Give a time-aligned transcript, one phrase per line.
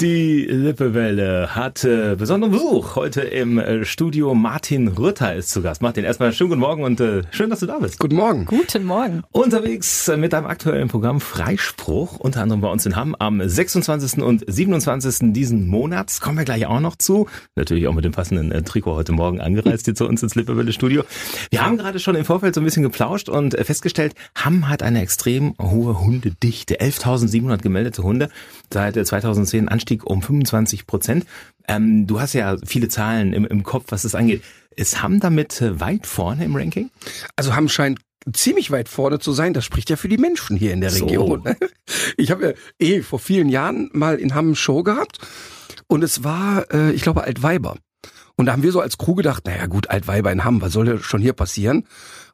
[0.00, 2.94] Die Lippewelle hat äh, besonderen Besuch.
[2.94, 5.82] Heute im äh, Studio Martin Rütter ist zu Gast.
[5.82, 7.98] Martin, erstmal schönen guten Morgen und äh, schön, dass du da bist.
[7.98, 8.44] Guten Morgen.
[8.44, 9.24] Guten Morgen.
[9.32, 14.22] Unterwegs mit einem aktuellen Programm Freispruch, unter anderem bei uns in Hamm am 26.
[14.22, 15.32] und 27.
[15.32, 16.20] diesen Monats.
[16.20, 17.26] Kommen wir gleich auch noch zu.
[17.56, 20.72] Natürlich auch mit dem passenden äh, Trikot heute Morgen angereist hier zu uns ins Lippewelle
[20.72, 21.02] Studio.
[21.50, 24.84] Wir haben gerade schon im Vorfeld so ein bisschen geplauscht und äh, festgestellt, Hamm hat
[24.84, 26.76] eine extrem hohe Hundedichte.
[26.76, 28.28] 11.700 gemeldete Hunde
[28.72, 31.26] seit 2010 äh, Anstieg um 25 Prozent.
[31.66, 34.42] Ähm, du hast ja viele Zahlen im, im Kopf, was das angeht.
[34.76, 36.90] Ist Hamm damit äh, weit vorne im Ranking?
[37.36, 38.00] Also Hamm scheint
[38.32, 39.54] ziemlich weit vorne zu sein.
[39.54, 41.42] Das spricht ja für die Menschen hier in der Region.
[41.44, 41.54] So.
[42.18, 42.52] Ich habe ja
[42.86, 45.18] eh vor vielen Jahren mal in Hamm Show gehabt
[45.86, 47.76] und es war, äh, ich glaube, Altweiber.
[48.36, 50.84] Und da haben wir so als Crew gedacht, naja gut, Altweiber in Hamm, was soll
[50.84, 51.86] denn schon hier passieren?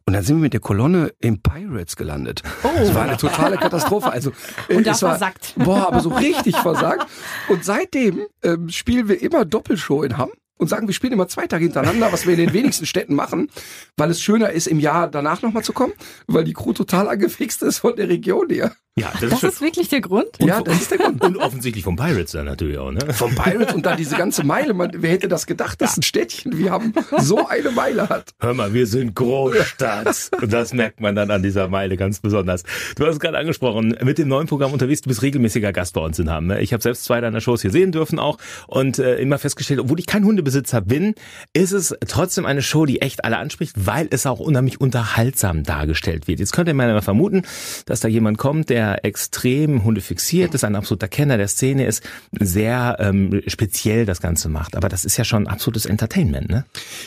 [0.07, 2.43] Und dann sind wir mit der Kolonne im Pirates gelandet.
[2.63, 2.69] Oh.
[2.77, 4.13] Das war eine totale Katastrophe.
[4.13, 4.33] Also
[4.69, 5.55] äh, Und da es war, versagt.
[5.57, 7.07] Boah, aber so richtig versagt.
[7.49, 11.47] Und seitdem ähm, spielen wir immer Doppelshow in Hamm und sagen, wir spielen immer zwei
[11.47, 13.51] Tage hintereinander, was wir in den wenigsten Städten machen,
[13.97, 15.95] weil es schöner ist, im Jahr danach nochmal zu kommen,
[16.27, 18.73] weil die Crew total angefixt ist von der Region hier.
[18.97, 20.39] Ja, das, das ist, ist, wirklich der Grund?
[20.39, 21.21] Und ja, das ist der Grund.
[21.25, 23.01] Und offensichtlich vom Pirates dann natürlich auch, ne?
[23.13, 24.73] Vom Pirates und dann diese ganze Meile.
[24.73, 28.31] Man, wer hätte das gedacht, dass ein Städtchen wie haben so eine Meile hat?
[28.39, 30.31] Hör mal, wir sind Großstadt.
[30.41, 32.63] Und das merkt man dann an dieser Meile ganz besonders.
[32.95, 36.01] Du hast es gerade angesprochen, mit dem neuen Programm unterwegs, du bist regelmäßiger Gast bei
[36.01, 36.47] uns in Hamm.
[36.47, 36.61] Ne?
[36.61, 39.99] Ich habe selbst zwei deiner Shows hier sehen dürfen auch und äh, immer festgestellt, obwohl
[39.99, 41.17] ich kein Hundebesitzer bin,
[41.53, 46.29] ist es trotzdem eine Show, die echt alle anspricht, weil es auch unheimlich unterhaltsam dargestellt
[46.29, 46.39] wird.
[46.39, 47.43] Jetzt könnte man ja vermuten,
[47.87, 51.87] dass da jemand kommt, der extrem extrem Hunde fixiert ist, ein absoluter Kenner der Szene
[51.87, 54.77] ist, sehr ähm, speziell das Ganze macht.
[54.77, 56.65] Aber das ist ja schon absolutes Entertainment, ne?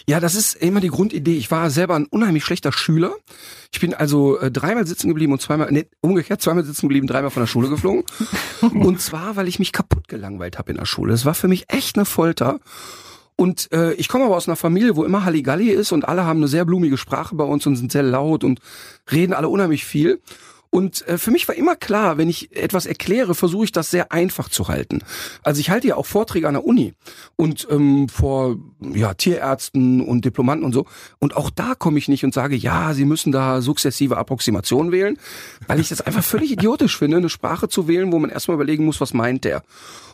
[0.08, 1.36] Ja, das ist immer die Grundidee.
[1.36, 3.14] Ich war selber ein unheimlich schlechter Schüler.
[3.72, 7.32] Ich bin also äh, dreimal sitzen geblieben und zweimal, nee, umgekehrt, zweimal sitzen geblieben, dreimal
[7.32, 8.04] von der Schule geflogen.
[8.62, 11.12] und zwar, weil ich mich kaputt gelangweilt habe in der Schule.
[11.12, 12.60] Das war für mich echt eine Folter.
[13.36, 16.40] Und äh, ich komme aber aus einer Familie, wo immer Halligalli ist und alle haben
[16.40, 18.60] eine sehr blumige Sprache bei uns und sind sehr laut und
[19.12, 20.20] reden alle unheimlich viel.
[20.70, 24.12] Und äh, für mich war immer klar, wenn ich etwas erkläre, versuche ich das sehr
[24.12, 25.02] einfach zu halten.
[25.44, 26.94] Also ich halte ja auch Vorträge an der Uni
[27.36, 30.86] und ähm, vor ja, Tierärzten und Diplomanten und so.
[31.20, 35.18] Und auch da komme ich nicht und sage, ja, Sie müssen da sukzessive Approximation wählen,
[35.68, 38.86] weil ich das einfach völlig idiotisch finde, eine Sprache zu wählen, wo man erstmal überlegen
[38.86, 39.64] muss, was meint der.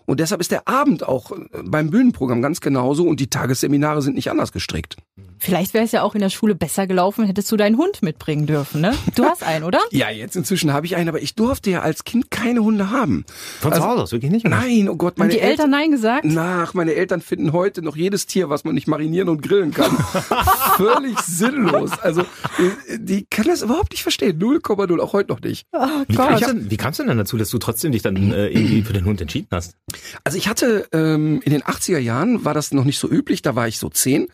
[0.06, 4.16] Und deshalb ist der Abend auch äh, beim Bühnenprogramm ganz genauso und die Tagesseminare sind
[4.16, 4.97] nicht anders gestrickt.
[5.40, 8.45] Vielleicht wäre es ja auch in der Schule besser gelaufen, hättest du deinen Hund mitbringen
[8.45, 8.94] dürfen, ne?
[9.16, 9.80] Du hast einen, oder?
[9.91, 13.25] ja, jetzt inzwischen habe ich einen, aber ich durfte ja als Kind keine Hunde haben.
[13.59, 14.47] Von also, zu Hause aus, wirklich nicht?
[14.47, 16.25] Nein, oh Gott, meine Haben die Eltern, Eltern Nein gesagt?
[16.25, 19.91] Nach, meine Eltern finden heute noch jedes Tier, was man nicht marinieren und grillen kann.
[20.77, 21.91] Völlig sinnlos.
[22.01, 24.39] Also, äh, die kann das überhaupt nicht verstehen.
[24.39, 25.67] 0,0, auch heute noch nicht.
[25.73, 26.15] Oh wie.
[26.15, 28.93] Kamst denn, wie kamst du denn dazu, dass du trotzdem dich dann äh, irgendwie für
[28.93, 29.75] den Hund entschieden hast?
[30.23, 33.55] Also ich hatte ähm, in den 80er Jahren war das noch nicht so üblich, da
[33.55, 34.27] war ich so zehn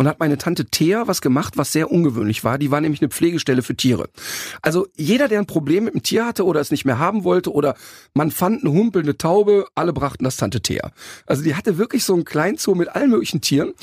[0.00, 2.56] und hat meine Tante Thea was gemacht, was sehr ungewöhnlich war.
[2.56, 4.08] Die war nämlich eine Pflegestelle für Tiere.
[4.62, 7.52] Also jeder, der ein Problem mit dem Tier hatte oder es nicht mehr haben wollte
[7.52, 7.74] oder
[8.14, 10.90] man fand eine Humpel, eine Taube, alle brachten das Tante Thea.
[11.26, 13.74] Also die hatte wirklich so einen Kleinzoo mit allen möglichen Tieren.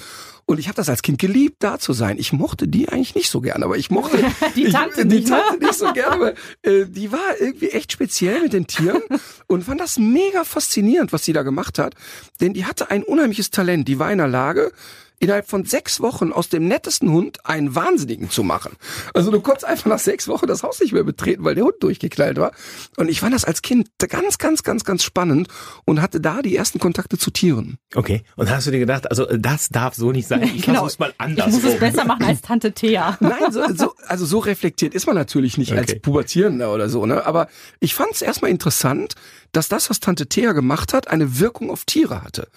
[0.47, 2.17] Und ich habe das als Kind geliebt, da zu sein.
[2.17, 4.17] Ich mochte die eigentlich nicht so gerne, aber ich mochte
[4.55, 8.41] die Tante, ich, die Tante nicht so gerne, aber äh, die war irgendwie echt speziell
[8.41, 9.03] mit den Tieren
[9.45, 11.93] und fand das mega faszinierend, was sie da gemacht hat.
[12.41, 13.87] Denn die hatte ein unheimliches Talent.
[13.87, 14.71] Die war in der Lage,
[15.19, 18.73] innerhalb von sechs Wochen aus dem nettesten Hund einen Wahnsinnigen zu machen.
[19.13, 21.75] Also du konntest einfach nach sechs Wochen das Haus nicht mehr betreten, weil der Hund
[21.79, 22.51] durchgeknallt war.
[22.97, 25.47] Und ich fand das als Kind ganz, ganz, ganz, ganz spannend
[25.85, 27.77] und hatte da die ersten Kontakte zu Tieren.
[27.95, 28.23] Okay.
[28.35, 30.43] Und hast du dir gedacht, also das darf so nicht sein.
[30.43, 30.79] Ich genau.
[30.79, 31.47] versuch's mal anders.
[31.47, 33.17] Ich muss es besser machen als Tante Thea.
[33.19, 35.81] Nein, so, so, also so reflektiert ist man natürlich nicht okay.
[35.81, 37.25] als Pubertierender oder so, ne?
[37.25, 37.47] Aber
[37.79, 39.15] ich fand es erstmal interessant,
[39.57, 42.47] dass das, was Tante Thea gemacht hat, eine Wirkung auf Tiere hatte.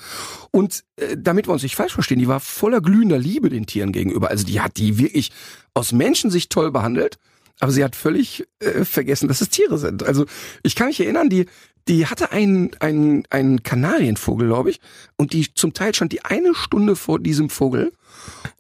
[0.51, 3.93] Und äh, damit wir uns nicht falsch verstehen, die war voller glühender Liebe den Tieren
[3.93, 4.29] gegenüber.
[4.29, 5.33] Also die hat die wirklich
[5.73, 7.19] aus Menschensicht toll behandelt,
[7.59, 10.03] aber sie hat völlig äh, vergessen, dass es Tiere sind.
[10.03, 10.27] Also
[10.63, 11.47] ich kann mich erinnern, die
[11.89, 14.81] die hatte einen, einen, einen Kanarienvogel, glaube ich,
[15.17, 17.93] und die zum Teil stand die eine Stunde vor diesem Vogel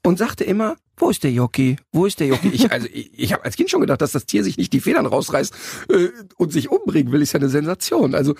[0.02, 1.76] und sagte immer, wo ist der Jockey?
[1.92, 2.48] Wo ist der Jockey?
[2.48, 4.80] Ich, also ich, ich habe als Kind schon gedacht, dass das Tier sich nicht die
[4.80, 5.54] Federn rausreißt
[5.88, 8.14] äh, und sich umbringen will, ist ja eine Sensation.
[8.14, 8.34] Also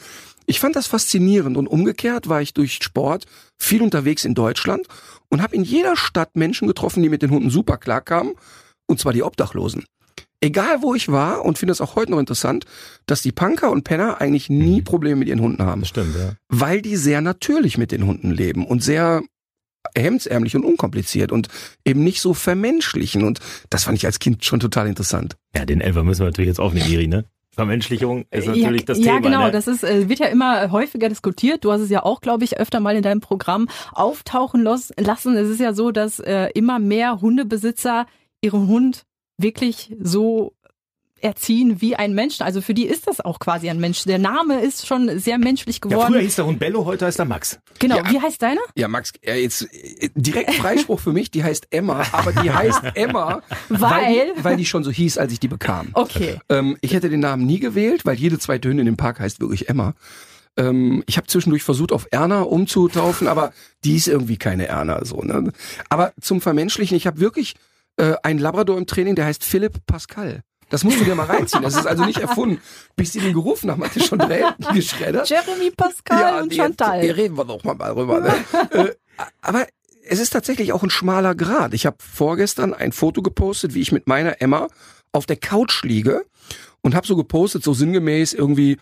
[0.47, 3.27] ich fand das faszinierend und umgekehrt war ich durch Sport
[3.57, 4.87] viel unterwegs in Deutschland
[5.29, 8.35] und habe in jeder Stadt Menschen getroffen, die mit den Hunden super klarkamen,
[8.87, 9.85] und zwar die Obdachlosen.
[10.41, 12.65] Egal wo ich war und finde es auch heute noch interessant,
[13.07, 14.85] dass die Punker und Penner eigentlich nie mhm.
[14.85, 15.83] Probleme mit ihren Hunden haben.
[15.83, 16.33] Das stimmt, ja.
[16.49, 19.23] Weil die sehr natürlich mit den Hunden leben und sehr
[19.95, 21.49] hemdsärmlich und unkompliziert und
[21.85, 23.25] eben nicht so vermenschlichen.
[23.25, 25.37] Und das fand ich als Kind schon total interessant.
[25.55, 27.25] Ja, den Elfer müssen wir natürlich jetzt aufnehmen, Iri, ne?
[27.53, 29.15] Vermenschlichung ist natürlich ja, das Thema.
[29.15, 29.45] Ja, genau.
[29.47, 29.51] Ne?
[29.51, 31.65] Das ist, äh, wird ja immer häufiger diskutiert.
[31.65, 35.37] Du hast es ja auch, glaube ich, öfter mal in deinem Programm auftauchen lassen.
[35.37, 38.07] Es ist ja so, dass äh, immer mehr Hundebesitzer
[38.41, 39.05] ihren Hund
[39.43, 40.55] wirklich so
[41.23, 42.41] erziehen wie ein Mensch.
[42.41, 44.05] Also für die ist das auch quasi ein Mensch.
[44.05, 46.01] Der Name ist schon sehr menschlich geworden.
[46.01, 47.59] Ja, früher hieß der Hund Bello, heute heißt er Max.
[47.79, 47.97] Genau.
[47.97, 48.61] Ja, wie heißt deiner?
[48.75, 52.83] Ja, Max, ja, jetzt äh, direkt Freispruch für mich, die heißt Emma, aber die heißt
[52.95, 55.91] Emma, weil, weil die, weil die schon so hieß, als ich die bekam.
[55.93, 56.41] Okay.
[56.49, 59.69] Ähm, ich hätte den Namen nie gewählt, weil jede zweite Hündin im Park heißt wirklich
[59.69, 59.95] Emma.
[60.57, 63.53] Ähm, ich habe zwischendurch versucht, auf Erna umzutaufen, aber
[63.85, 65.05] die ist irgendwie keine Erna.
[65.05, 65.53] So, ne?
[65.89, 67.55] Aber zum Vermenschlichen, ich habe wirklich
[67.97, 70.43] äh, einen Labrador im Training, der heißt Philipp Pascal.
[70.71, 71.63] Das musst du dir mal reinziehen.
[71.63, 72.63] Das ist also nicht erfunden.
[72.95, 74.21] Bis sie den Gerufen haben, hat er schon
[74.73, 75.29] geschreddert.
[75.29, 77.05] Jeremy Pascal ja, und Chantal.
[77.05, 78.21] Jetzt, reden wir doch mal drüber.
[78.21, 78.35] Ne?
[78.71, 78.95] äh,
[79.43, 79.67] aber
[80.09, 81.75] es ist tatsächlich auch ein schmaler Grad.
[81.75, 84.69] Ich habe vorgestern ein Foto gepostet, wie ich mit meiner Emma
[85.13, 86.25] auf der Couch liege
[86.83, 88.79] und habe so gepostet, so sinngemäß irgendwie,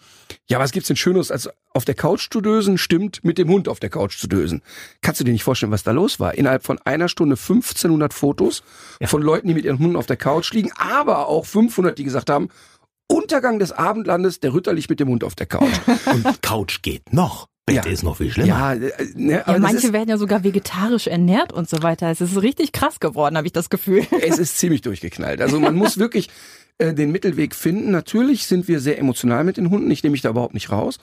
[0.48, 3.68] ja, was gibt's denn Schönes, als auf der Couch zu dösen, stimmt mit dem Hund
[3.68, 4.62] auf der Couch zu dösen.
[5.02, 6.34] Kannst du dir nicht vorstellen, was da los war?
[6.34, 8.62] Innerhalb von einer Stunde 1500 Fotos
[9.00, 9.06] ja.
[9.06, 12.30] von Leuten, die mit ihren Hunden auf der Couch liegen, aber auch 500, die gesagt
[12.30, 12.48] haben,
[13.10, 15.72] Untergang des Abendlandes, der Ritter liegt mit dem Hund auf der Couch.
[16.06, 17.48] Und Couch geht noch.
[17.68, 17.92] Bett ja.
[17.92, 18.48] ist noch viel schlimmer.
[18.48, 22.10] Ja, äh, ne, ja manche werden ja sogar vegetarisch ernährt und so weiter.
[22.10, 24.06] Es ist richtig krass geworden, habe ich das Gefühl.
[24.22, 25.42] Es ist ziemlich durchgeknallt.
[25.42, 26.28] Also man muss wirklich
[26.78, 27.90] äh, den Mittelweg finden.
[27.90, 29.90] Natürlich sind wir sehr emotional mit den Hunden.
[29.90, 30.98] Ich nehme mich da überhaupt nicht raus.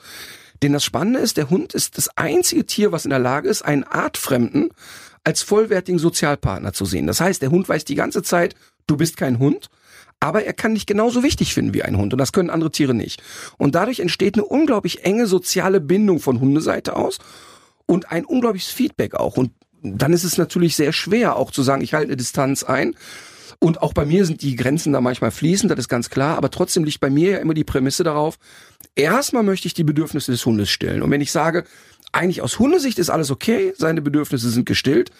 [0.62, 3.62] Denn das Spannende ist, der Hund ist das einzige Tier, was in der Lage ist,
[3.62, 4.70] einen Artfremden
[5.22, 7.06] als vollwertigen Sozialpartner zu sehen.
[7.06, 8.54] Das heißt, der Hund weiß die ganze Zeit,
[8.86, 9.68] du bist kein Hund,
[10.20, 12.94] aber er kann dich genauso wichtig finden wie ein Hund und das können andere Tiere
[12.94, 13.22] nicht.
[13.58, 17.18] Und dadurch entsteht eine unglaublich enge soziale Bindung von Hundeseite aus
[17.86, 19.36] und ein unglaubliches Feedback auch.
[19.36, 19.50] Und
[19.82, 22.94] dann ist es natürlich sehr schwer auch zu sagen, ich halte eine Distanz ein,
[23.60, 26.36] und auch bei mir sind die Grenzen da manchmal fließend, das ist ganz klar.
[26.36, 28.38] Aber trotzdem liegt bei mir ja immer die Prämisse darauf,
[28.94, 31.02] erstmal möchte ich die Bedürfnisse des Hundes stillen.
[31.02, 31.64] Und wenn ich sage,
[32.12, 35.10] eigentlich aus Hundesicht ist alles okay, seine Bedürfnisse sind gestillt,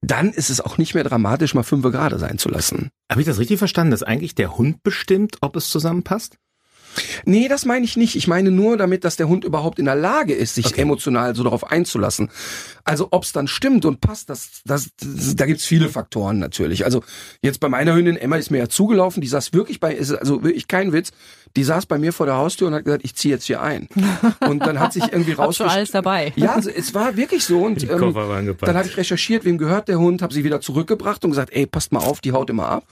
[0.00, 2.90] dann ist es auch nicht mehr dramatisch, mal fünf Grad sein zu lassen.
[3.10, 6.38] Habe ich das richtig verstanden, dass eigentlich der Hund bestimmt, ob es zusammenpasst?
[7.24, 8.16] Nee, das meine ich nicht.
[8.16, 10.82] Ich meine nur damit, dass der Hund überhaupt in der Lage ist, sich okay.
[10.82, 12.30] emotional so darauf einzulassen.
[12.84, 16.84] Also ob es dann stimmt und passt, das, das, das da gibt's viele Faktoren natürlich.
[16.84, 17.02] Also
[17.42, 20.68] jetzt bei meiner Hündin Emma ist mir ja zugelaufen, die saß wirklich bei, also wirklich
[20.68, 21.10] kein Witz,
[21.56, 23.88] die saß bei mir vor der Haustür und hat gesagt, ich ziehe jetzt hier ein.
[24.40, 25.70] Und dann hat sich irgendwie rausgestellt.
[25.70, 26.32] alles dabei.
[26.36, 27.60] Ja, also es war wirklich so.
[27.60, 28.14] Und ähm,
[28.60, 31.66] dann habe ich recherchiert, wem gehört der Hund, habe sie wieder zurückgebracht und gesagt, ey,
[31.66, 32.84] passt mal auf, die haut immer ab.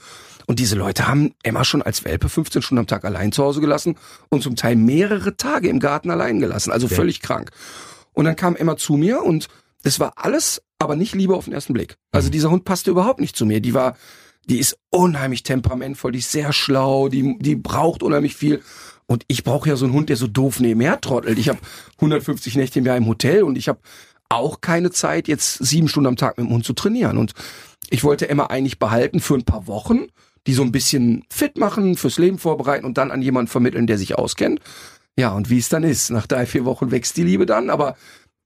[0.47, 3.59] Und diese Leute haben Emma schon als Welpe 15 Stunden am Tag allein zu Hause
[3.59, 3.97] gelassen
[4.29, 6.71] und zum Teil mehrere Tage im Garten allein gelassen.
[6.71, 6.95] Also ja.
[6.95, 7.51] völlig krank.
[8.13, 9.49] Und dann kam Emma zu mir und
[9.83, 11.97] das war alles, aber nicht Liebe auf den ersten Blick.
[12.11, 12.31] Also mhm.
[12.31, 13.59] dieser Hund passte überhaupt nicht zu mir.
[13.59, 13.97] Die war,
[14.45, 18.61] die ist unheimlich temperamentvoll, die ist sehr schlau, die, die braucht unheimlich viel.
[19.05, 21.37] Und ich brauche ja so einen Hund, der so doof nebenher trottelt.
[21.39, 21.59] Ich habe
[21.97, 23.79] 150 Nächte im Jahr im Hotel und ich habe
[24.29, 27.17] auch keine Zeit, jetzt sieben Stunden am Tag mit dem Hund zu trainieren.
[27.17, 27.33] Und
[27.89, 30.07] ich wollte Emma eigentlich behalten für ein paar Wochen
[30.47, 33.97] die so ein bisschen fit machen, fürs Leben vorbereiten und dann an jemanden vermitteln, der
[33.97, 34.59] sich auskennt.
[35.17, 36.09] Ja, und wie es dann ist.
[36.09, 37.95] Nach drei, vier Wochen wächst die Liebe dann, aber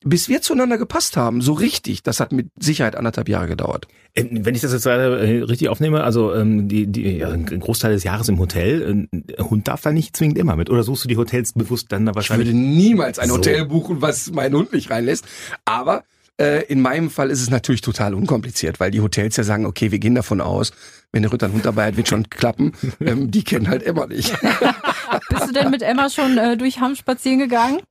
[0.04, 3.88] bis wir zueinander gepasst haben, so richtig, das hat mit Sicherheit anderthalb Jahre gedauert.
[4.16, 7.94] Ähm, wenn ich das jetzt äh, richtig aufnehme, also ähm, die, die, ja, ein Großteil
[7.94, 10.72] des Jahres im Hotel, ein Hund darf da nicht zwingend immer mit.
[10.72, 12.50] Oder suchst du die Hotels bewusst dann da wahrscheinlich?
[12.50, 13.36] Ich würde niemals ein so.
[13.36, 15.26] Hotel buchen, was mein Hund nicht reinlässt.
[15.66, 16.04] Aber
[16.40, 19.92] äh, in meinem Fall ist es natürlich total unkompliziert, weil die Hotels ja sagen, okay,
[19.92, 20.72] wir gehen davon aus,
[21.12, 22.74] wenn der Ritter einen Hund dabei hat, wird schon klappen.
[23.02, 24.32] Ähm, die kennen halt Emma nicht.
[25.30, 27.82] Bist du denn mit Emma schon äh, durch Hamm spazieren gegangen?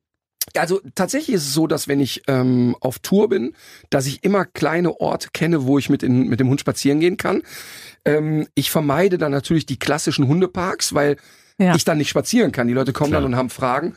[0.56, 3.54] Also tatsächlich ist es so, dass wenn ich ähm, auf Tour bin,
[3.88, 7.16] dass ich immer kleine Orte kenne, wo ich mit, in, mit dem Hund spazieren gehen
[7.16, 7.42] kann.
[8.04, 11.16] Ähm, ich vermeide dann natürlich die klassischen Hundeparks, weil
[11.58, 11.74] ja.
[11.74, 12.68] ich dann nicht spazieren kann.
[12.68, 13.22] Die Leute kommen Klar.
[13.22, 13.94] dann und haben Fragen.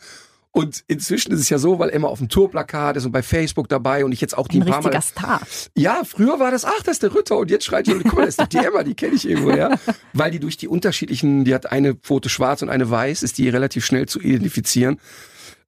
[0.56, 3.68] Und inzwischen ist es ja so, weil Emma auf dem Tourplakat ist und bei Facebook
[3.70, 5.02] dabei und ich jetzt auch die ein, paar Mal.
[5.02, 5.42] Star.
[5.76, 8.28] Ja, früher war das, ach, das ist der Ritter und jetzt schreit die, guck mal,
[8.28, 9.72] das ist die Emma, die kenne ich irgendwo, ja.
[10.14, 13.50] Weil die durch die unterschiedlichen, die hat eine Pfote schwarz und eine weiß, ist die
[13.50, 15.00] relativ schnell zu identifizieren.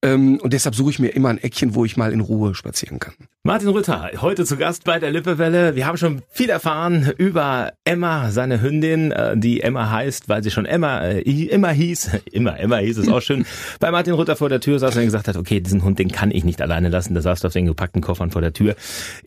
[0.03, 2.99] Ähm, und deshalb suche ich mir immer ein Eckchen, wo ich mal in Ruhe spazieren
[2.99, 3.15] kann.
[3.47, 5.75] Martin Rütter, heute zu Gast bei der Lippewelle.
[5.75, 10.49] Wir haben schon viel erfahren über Emma, seine Hündin, äh, die Emma heißt, weil sie
[10.49, 12.09] schon Emma äh, immer hieß.
[12.31, 13.45] Immer, Emma hieß es auch schön.
[13.79, 16.31] bei Martin Rütter vor der Tür saß und gesagt hat, okay, diesen Hund, den kann
[16.31, 17.13] ich nicht alleine lassen.
[17.13, 18.75] Der saß auf den gepackten Koffern vor der Tür.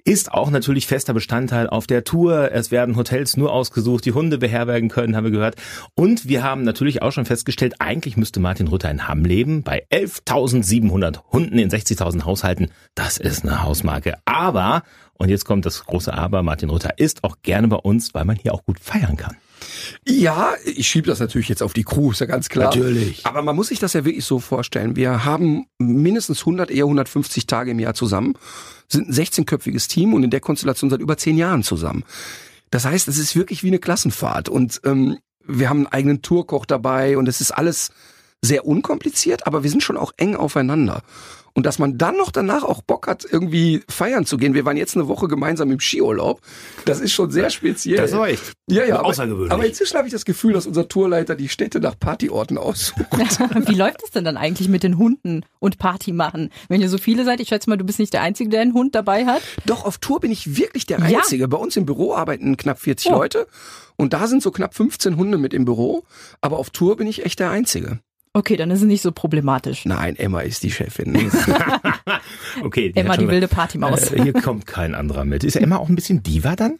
[0.03, 2.51] Ist auch natürlich fester Bestandteil auf der Tour.
[2.51, 5.55] Es werden Hotels nur ausgesucht, die Hunde beherbergen können, haben wir gehört.
[5.95, 9.87] Und wir haben natürlich auch schon festgestellt, eigentlich müsste Martin Rütter in Hamm leben, bei
[9.93, 12.73] 11.700 Hunden in 60.000 Haushalten.
[12.97, 14.08] Das ist eine Hausmarke.
[14.09, 14.23] Stärke.
[14.25, 14.83] Aber,
[15.15, 18.37] und jetzt kommt das große Aber, Martin Rütter ist auch gerne bei uns, weil man
[18.37, 19.37] hier auch gut feiern kann.
[20.07, 22.67] Ja, ich schiebe das natürlich jetzt auf die Crew, ist ja ganz klar.
[22.67, 23.27] Natürlich.
[23.27, 24.95] Aber man muss sich das ja wirklich so vorstellen.
[24.95, 28.35] Wir haben mindestens 100, eher 150 Tage im Jahr zusammen,
[28.87, 32.05] sind ein 16-köpfiges Team und in der Konstellation seit über zehn Jahren zusammen.
[32.71, 36.67] Das heißt, es ist wirklich wie eine Klassenfahrt und ähm, wir haben einen eigenen Tourkoch
[36.67, 37.91] dabei und es ist alles
[38.45, 41.03] sehr unkompliziert, aber wir sind schon auch eng aufeinander.
[41.55, 44.55] Und dass man dann noch danach auch Bock hat, irgendwie feiern zu gehen.
[44.55, 46.41] Wir waren jetzt eine Woche gemeinsam im Skiurlaub.
[46.85, 47.97] Das ist schon sehr speziell.
[47.97, 49.51] Das war echt ja, ja, aber, außergewöhnlich.
[49.51, 53.01] aber inzwischen habe ich das Gefühl, dass unser Tourleiter die Städte nach Partyorten aussucht.
[53.67, 56.51] Wie läuft es denn dann eigentlich mit den Hunden und Party machen?
[56.69, 58.75] Wenn ihr so viele seid, ich schätze mal, du bist nicht der Einzige, der einen
[58.75, 59.43] Hund dabei hat.
[59.67, 61.19] Doch, auf Tour bin ich wirklich der Ja.
[61.19, 61.49] Einzige.
[61.49, 63.15] Bei uns im Büro arbeiten knapp 40 Oh.
[63.15, 63.49] Leute.
[63.97, 66.05] Und da sind so knapp 15 Hunde mit im Büro.
[66.41, 67.99] Aber auf Tour bin ich echt der Einzige.
[68.33, 69.85] Okay, dann ist es nicht so problematisch.
[69.85, 71.31] Nein, Emma ist die Chefin.
[72.63, 74.11] Okay, Emma, hat die wilde Partymaus.
[74.13, 75.45] Äh, hier kommt kein anderer mit.
[75.45, 76.79] Ist Emma auch ein bisschen Diva dann?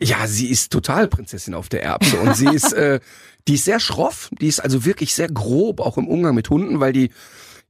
[0.00, 3.00] Ja, sie ist total Prinzessin auf der Erbse und sie ist, äh,
[3.48, 6.80] die ist sehr schroff, die ist also wirklich sehr grob, auch im Umgang mit Hunden,
[6.80, 7.10] weil die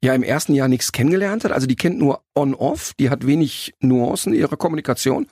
[0.03, 1.53] ja im ersten Jahr nichts kennengelernt hat.
[1.53, 5.27] Also die kennt nur on-off, die hat wenig Nuancen in ihrer Kommunikation.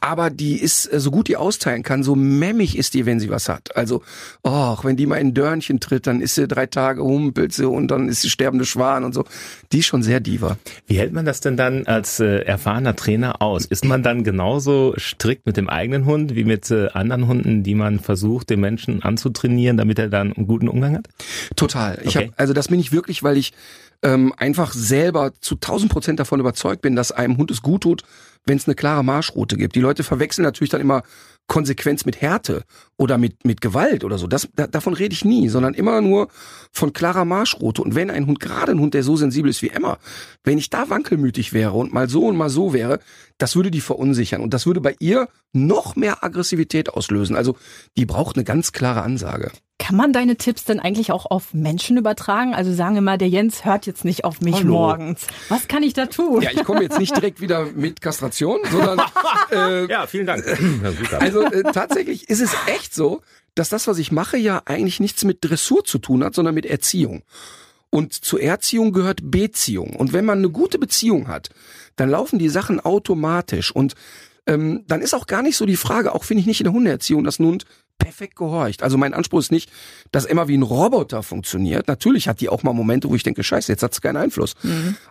[0.00, 3.30] Aber die ist, äh, so gut die austeilen kann, so memmig ist die, wenn sie
[3.30, 3.74] was hat.
[3.76, 4.02] Also,
[4.46, 7.66] och, wenn die mal in ein Dörnchen tritt, dann ist sie drei Tage humpelt sie
[7.66, 9.24] und dann ist sie sterbende Schwan und so.
[9.72, 10.58] Die ist schon sehr diva.
[10.86, 13.64] Wie hält man das denn dann als äh, erfahrener Trainer aus?
[13.64, 17.74] Ist man dann genauso strikt mit dem eigenen Hund wie mit äh, anderen Hunden, die
[17.74, 21.08] man versucht, den Menschen anzutrainieren, damit er dann einen guten Umgang hat?
[21.56, 21.98] Total.
[22.02, 22.28] Ich Okay.
[22.28, 23.52] hab, also das bin ich wirklich, weil ich
[24.02, 28.02] ähm, einfach selber zu 1000 Prozent davon überzeugt bin, dass einem Hund es gut tut,
[28.46, 29.74] wenn es eine klare Marschroute gibt.
[29.74, 31.02] Die Leute verwechseln natürlich dann immer
[31.48, 32.64] Konsequenz mit Härte
[32.96, 34.26] oder mit, mit Gewalt oder so.
[34.26, 36.28] Das, da, davon rede ich nie, sondern immer nur
[36.72, 37.82] von klarer Marschroute.
[37.82, 39.98] Und wenn ein Hund, gerade ein Hund, der so sensibel ist wie Emma,
[40.42, 42.98] wenn ich da wankelmütig wäre und mal so und mal so wäre,
[43.38, 44.40] das würde die verunsichern.
[44.40, 47.36] Und das würde bei ihr noch mehr Aggressivität auslösen.
[47.36, 47.56] Also
[47.96, 49.50] die braucht eine ganz klare Ansage.
[49.78, 52.54] Kann man deine Tipps denn eigentlich auch auf Menschen übertragen?
[52.54, 54.72] Also sagen wir mal, der Jens hört jetzt nicht auf mich Hallo.
[54.72, 55.26] morgens.
[55.50, 56.40] Was kann ich da tun?
[56.40, 59.02] Ja, ich komme jetzt nicht direkt wieder mit Kastration, sondern
[59.52, 60.44] äh, Ja, vielen Dank.
[61.20, 63.20] Also äh, tatsächlich ist es echt so,
[63.54, 66.64] dass das, was ich mache, ja eigentlich nichts mit Dressur zu tun hat, sondern mit
[66.66, 67.22] Erziehung.
[67.90, 69.96] Und zur Erziehung gehört Beziehung.
[69.96, 71.50] Und wenn man eine gute Beziehung hat,
[71.96, 73.70] dann laufen die Sachen automatisch.
[73.70, 73.94] Und
[74.46, 76.72] ähm, dann ist auch gar nicht so die Frage, auch finde ich nicht in der
[76.72, 77.64] Hundeerziehung, dass ein Hund
[77.98, 78.82] perfekt gehorcht.
[78.82, 79.70] Also mein Anspruch ist nicht,
[80.12, 81.88] dass Emma wie ein Roboter funktioniert.
[81.88, 84.54] Natürlich hat die auch mal Momente, wo ich denke, scheiße, jetzt hat sie keinen Einfluss.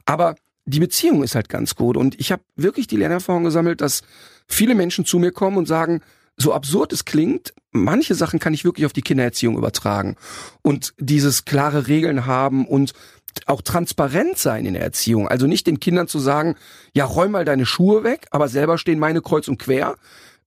[0.05, 1.97] Aber die Beziehung ist halt ganz gut.
[1.97, 4.01] Und ich habe wirklich die Lernerfahrung gesammelt, dass
[4.47, 6.01] viele Menschen zu mir kommen und sagen,
[6.37, 10.15] so absurd es klingt, manche Sachen kann ich wirklich auf die Kindererziehung übertragen.
[10.61, 12.93] Und dieses klare Regeln haben und
[13.45, 15.27] auch transparent sein in der Erziehung.
[15.27, 16.55] Also nicht den Kindern zu sagen,
[16.93, 19.95] ja, räum mal deine Schuhe weg, aber selber stehen meine kreuz und quer.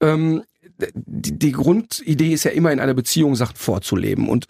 [0.00, 0.42] Ähm,
[0.94, 4.28] die, die Grundidee ist ja immer in einer Beziehung Sachen vorzuleben.
[4.28, 4.46] Und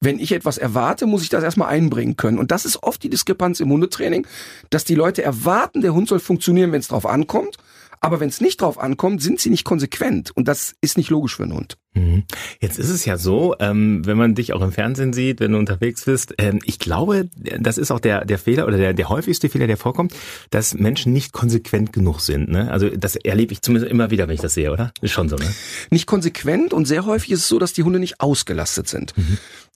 [0.00, 2.38] wenn ich etwas erwarte, muss ich das erstmal einbringen können.
[2.38, 4.26] Und das ist oft die Diskrepanz im Hundetraining,
[4.70, 7.56] dass die Leute erwarten, der Hund soll funktionieren, wenn es drauf ankommt.
[8.04, 10.32] Aber wenn es nicht drauf ankommt, sind sie nicht konsequent.
[10.32, 11.78] Und das ist nicht logisch für einen Hund.
[11.94, 12.24] Mhm.
[12.60, 15.58] Jetzt ist es ja so, ähm, wenn man dich auch im Fernsehen sieht, wenn du
[15.58, 17.28] unterwegs bist, ähm, ich glaube,
[17.60, 20.14] das ist auch der, der Fehler oder der, der häufigste Fehler, der vorkommt,
[20.50, 22.48] dass Menschen nicht konsequent genug sind.
[22.48, 22.72] Ne?
[22.72, 24.92] Also das erlebe ich zumindest immer wieder, wenn ich das sehe, oder?
[25.00, 25.46] Ist schon so, ne?
[25.90, 29.14] Nicht konsequent und sehr häufig ist es so, dass die Hunde nicht ausgelastet sind.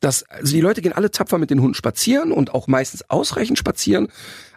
[0.00, 3.58] Das, also die Leute gehen alle tapfer mit den Hunden spazieren und auch meistens ausreichend
[3.58, 4.08] spazieren,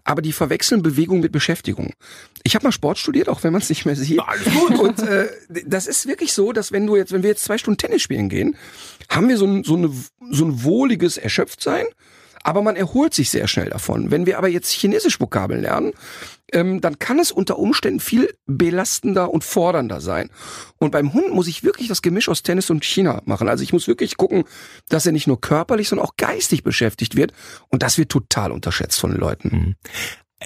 [0.10, 1.94] aber die verwechseln Bewegung mit Beschäftigung.
[2.42, 4.20] Ich habe mal Sport studiert, auch wenn man es nicht mehr sieht.
[4.20, 4.80] Alles gut.
[4.80, 5.30] Und äh,
[5.68, 8.28] das ist wirklich so, dass wenn du jetzt, wenn wir jetzt zwei Stunden Tennis spielen
[8.28, 8.58] gehen,
[9.08, 9.92] haben wir so ein, so, eine,
[10.32, 11.86] so ein wohliges Erschöpftsein,
[12.50, 14.10] aber man erholt sich sehr schnell davon.
[14.10, 15.94] Wenn wir aber jetzt Chinesisch Vokabeln lernen,
[16.52, 20.32] ähm, dann kann es unter Umständen viel belastender und fordernder sein.
[20.80, 23.48] Und beim Hund muss ich wirklich das Gemisch aus Tennis und China machen.
[23.48, 24.46] Also ich muss wirklich gucken,
[24.90, 27.34] dass er nicht nur körperlich, sondern auch geistig beschäftigt wird.
[27.70, 29.76] Und das wird total unterschätzt von den Leuten.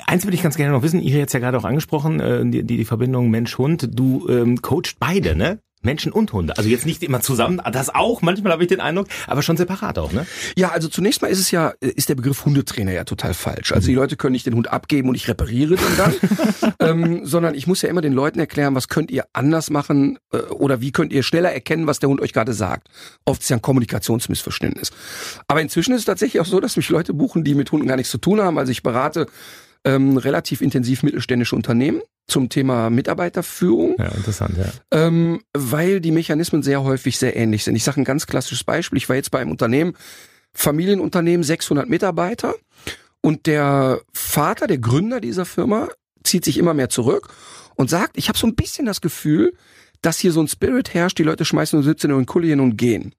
[0.06, 2.64] Eins würde ich ganz gerne noch wissen, ihr jetzt ja gerade auch angesprochen, äh, die,
[2.64, 5.60] die, die Verbindung Mensch-Hund, du ähm, coacht beide, ne?
[5.84, 6.58] Menschen und Hunde.
[6.58, 9.98] Also jetzt nicht immer zusammen, das auch, manchmal habe ich den Eindruck, aber schon separat
[10.00, 10.26] auch, ne?
[10.56, 13.72] Ja, also zunächst mal ist es ja, ist der Begriff Hundetrainer ja total falsch.
[13.72, 16.14] Also die Leute können nicht den Hund abgeben und ich repariere den dann,
[16.80, 20.38] ähm, sondern ich muss ja immer den Leuten erklären, was könnt ihr anders machen äh,
[20.38, 22.88] oder wie könnt ihr schneller erkennen, was der Hund euch gerade sagt.
[23.26, 24.92] Oft ist ja ein Kommunikationsmissverständnis.
[25.48, 27.96] Aber inzwischen ist es tatsächlich auch so, dass mich Leute buchen, die mit Hunden gar
[27.96, 28.58] nichts zu tun haben.
[28.58, 29.28] Also ich berate
[29.86, 33.96] ähm, relativ intensiv mittelständische Unternehmen zum Thema Mitarbeiterführung.
[33.98, 34.72] Ja, interessant, ja.
[34.92, 37.76] Ähm, weil die Mechanismen sehr häufig sehr ähnlich sind.
[37.76, 38.98] Ich sage ein ganz klassisches Beispiel.
[38.98, 39.94] Ich war jetzt bei einem Unternehmen,
[40.54, 42.56] Familienunternehmen, 600 Mitarbeiter
[43.22, 45.90] und der Vater, der Gründer dieser Firma,
[46.24, 47.30] zieht sich immer mehr zurück
[47.76, 49.54] und sagt, ich habe so ein bisschen das Gefühl,
[50.02, 52.60] dass hier so ein Spirit herrscht, die Leute schmeißen um 17 Uhr in Kulli hin
[52.60, 53.14] und gehen.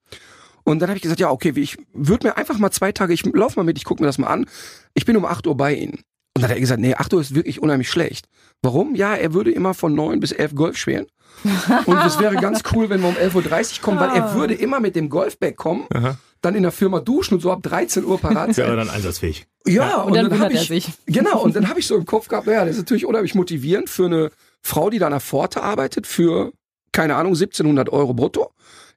[0.65, 3.25] Und dann habe ich gesagt, ja, okay, ich würde mir einfach mal zwei Tage, ich
[3.25, 4.47] lauf mal mit, ich gucke mir das mal an.
[4.95, 6.03] Ich bin um 8 Uhr bei Ihnen.
[6.37, 8.27] Und dann hat er gesagt, nee, 8 Uhr ist wirklich unheimlich schlecht.
[8.61, 8.95] Warum?
[8.97, 11.07] Ja, er würde immer von 9 bis 11 Golf spielen.
[11.87, 13.35] Und es wäre ganz cool, wenn wir um 11.30
[13.79, 16.17] Uhr kommen, weil er würde immer mit dem Golfbag kommen, Aha.
[16.41, 18.67] dann in der Firma duschen und so ab 13 Uhr parat sein.
[18.67, 19.47] Ja, dann einsatzfähig.
[19.67, 19.97] Ja, ja.
[19.97, 20.89] und, und, dann, dann habe ich, sich.
[21.07, 23.91] genau, und dann habe ich so im Kopf gehabt, naja, das ist natürlich unheimlich motivierend
[23.91, 26.53] für eine Frau, die da an der Pforte arbeitet, für,
[26.95, 28.51] keine Ahnung, 1700 Euro brutto.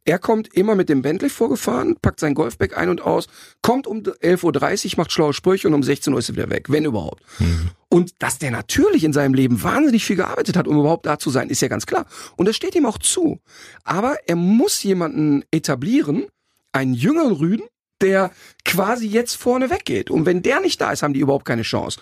[0.05, 3.27] Er kommt immer mit dem Bentley vorgefahren, packt sein Golfbag ein und aus,
[3.61, 6.67] kommt um 11.30 Uhr, macht schlaue Sprüche und um 16 Uhr ist er wieder weg,
[6.69, 7.21] wenn überhaupt.
[7.39, 7.71] Mhm.
[7.89, 11.29] Und dass der natürlich in seinem Leben wahnsinnig viel gearbeitet hat, um überhaupt da zu
[11.29, 12.05] sein, ist ja ganz klar.
[12.37, 13.41] Und das steht ihm auch zu.
[13.83, 16.27] Aber er muss jemanden etablieren,
[16.71, 17.65] einen jüngeren Rüden,
[17.99, 18.31] der
[18.63, 20.09] quasi jetzt vorne weggeht.
[20.09, 21.99] Und wenn der nicht da ist, haben die überhaupt keine Chance.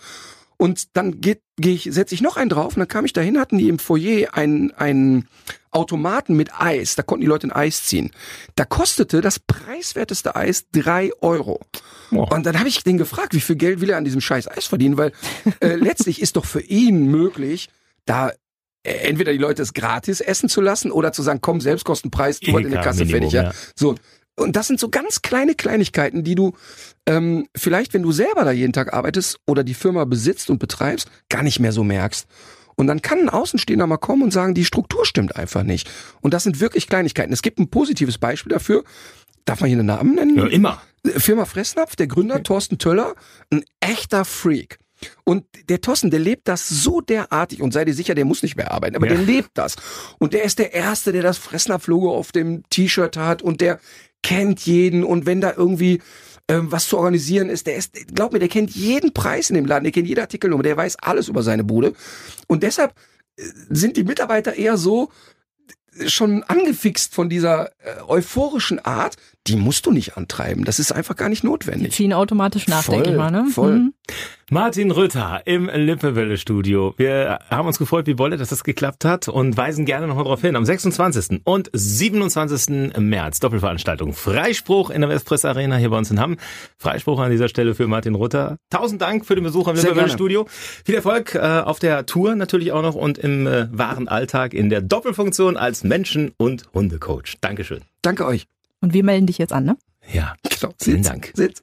[0.58, 3.40] Und dann geht, geh ich, setze ich noch einen drauf und dann kam ich dahin,
[3.40, 5.28] hatten die im Foyer einen, einen
[5.72, 6.96] Automaten mit Eis.
[6.96, 8.12] Da konnten die Leute ein Eis ziehen.
[8.56, 11.60] Da kostete das preiswerteste Eis drei Euro.
[12.12, 12.26] Oh.
[12.30, 14.66] Und dann habe ich den gefragt, wie viel Geld will er an diesem scheiß Eis
[14.66, 15.12] verdienen, weil
[15.60, 17.70] äh, letztlich ist doch für ihn möglich,
[18.06, 18.32] da
[18.84, 22.54] äh, entweder die Leute es gratis essen zu lassen oder zu sagen, komm, Selbstkostenpreis, tu
[22.54, 23.34] halt in der Kasse Minimum, fertig.
[23.34, 23.44] Ja.
[23.44, 23.52] ja.
[23.76, 23.96] So.
[24.36, 26.54] Und das sind so ganz kleine Kleinigkeiten, die du
[27.08, 31.10] ähm, vielleicht, wenn du selber da jeden Tag arbeitest oder die Firma besitzt und betreibst,
[31.30, 32.28] gar nicht mehr so merkst.
[32.76, 35.90] Und dann kann ein Außenstehender mal kommen und sagen, die Struktur stimmt einfach nicht.
[36.22, 37.32] Und das sind wirklich Kleinigkeiten.
[37.32, 38.84] Es gibt ein positives Beispiel dafür.
[39.46, 40.38] Darf man hier einen Namen nennen?
[40.38, 40.82] Ja, immer.
[41.18, 43.16] Firma Fressnapf, der Gründer Thorsten Töller,
[43.52, 44.80] ein echter Freak.
[45.24, 48.56] Und der Thorsten, der lebt das so derartig und sei dir sicher, der muss nicht
[48.56, 49.16] mehr arbeiten, aber ja.
[49.16, 49.76] der lebt das.
[50.20, 53.80] Und der ist der Erste, der das Fressnapf-Logo auf dem T-Shirt hat und der
[54.26, 56.02] kennt jeden und wenn da irgendwie
[56.48, 59.66] ähm, was zu organisieren ist, der ist, glaub mir, der kennt jeden Preis in dem
[59.66, 61.94] Laden, der kennt jede Artikelnummer, der weiß alles über seine Bude.
[62.48, 62.94] Und deshalb
[63.38, 65.10] äh, sind die Mitarbeiter eher so
[66.00, 69.16] äh, schon angefixt von dieser äh, euphorischen Art,
[69.46, 70.66] die musst du nicht antreiben.
[70.66, 71.90] Das ist einfach gar nicht notwendig.
[71.90, 73.32] Die ziehen automatisch nach, voll, denke ich mal.
[73.32, 73.46] Ne?
[73.52, 73.74] Voll.
[73.74, 73.94] Mhm.
[74.52, 76.94] Martin Rütter im Lippewelle Studio.
[76.98, 80.42] Wir haben uns gefreut, wie Bolle, dass das geklappt hat und weisen gerne nochmal darauf
[80.42, 80.56] hin.
[80.56, 81.42] Am 26.
[81.44, 82.96] und 27.
[82.98, 84.14] März Doppelveranstaltung.
[84.14, 86.38] Freispruch in der Westpress Arena hier bei uns in Hamm.
[86.78, 88.58] Freispruch an dieser Stelle für Martin Rütter.
[88.70, 90.46] Tausend Dank für den Besuch am Lippewelle Studio.
[90.50, 94.70] Viel Erfolg äh, auf der Tour natürlich auch noch und im äh, wahren Alltag in
[94.70, 97.38] der Doppelfunktion als Menschen- und Hundecoach.
[97.42, 97.82] Dankeschön.
[98.04, 98.46] Danke euch.
[98.82, 99.76] Und wir melden dich jetzt an, ne?
[100.14, 100.36] Ja.
[100.44, 100.74] Genau.
[100.80, 101.32] Vielen Dank.
[101.34, 101.54] Sitz.